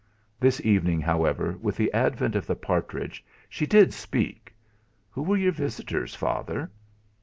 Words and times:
This 0.39 0.59
evening, 0.65 0.99
however, 0.99 1.59
with 1.61 1.77
the 1.77 1.93
advent 1.93 2.35
of 2.35 2.47
the 2.47 2.55
partridge 2.55 3.23
she 3.47 3.67
did 3.67 3.93
speak. 3.93 4.51
"Who 5.11 5.21
were 5.21 5.37
your 5.37 5.51
visitors, 5.51 6.15
Father?" 6.15 6.71